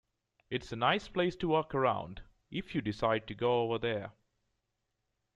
It's 0.49 0.71
a 0.71 0.75
nice 0.75 1.07
place 1.07 1.35
to 1.35 1.47
walk 1.47 1.75
around 1.75 2.23
if 2.49 2.73
you 2.73 2.81
decide 2.81 3.27
to 3.27 3.35
go 3.35 3.61
over 3.61 3.77
there. 3.77 4.13